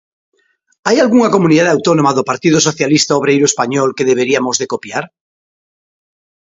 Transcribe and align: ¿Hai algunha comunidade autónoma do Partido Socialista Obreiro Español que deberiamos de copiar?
¿Hai 0.87 0.97
algunha 0.99 1.33
comunidade 1.35 1.73
autónoma 1.75 2.15
do 2.17 2.27
Partido 2.31 2.57
Socialista 2.67 3.17
Obreiro 3.19 3.45
Español 3.51 3.89
que 3.97 4.07
deberiamos 4.09 4.55
de 4.57 4.69
copiar? 4.73 5.05